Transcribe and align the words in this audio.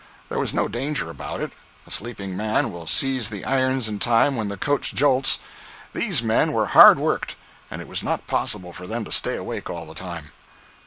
There 0.29 0.39
was 0.39 0.51
no 0.51 0.67
danger 0.67 1.11
about 1.11 1.41
it; 1.41 1.51
a 1.85 1.91
sleeping 1.91 2.35
man 2.35 2.71
will 2.71 2.87
seize 2.87 3.29
the 3.29 3.45
irons 3.45 3.87
in 3.87 3.99
time 3.99 4.35
when 4.35 4.47
the 4.47 4.57
coach 4.57 4.95
jolts. 4.95 5.37
These 5.93 6.23
men 6.23 6.53
were 6.53 6.65
hard 6.73 6.97
worked, 6.97 7.35
and 7.69 7.81
it 7.83 7.87
was 7.87 8.01
not 8.01 8.25
possible 8.25 8.73
for 8.73 8.87
them 8.87 9.05
to 9.05 9.11
stay 9.11 9.35
awake 9.37 9.69
all 9.69 9.85
the 9.85 9.93
time. 9.93 10.31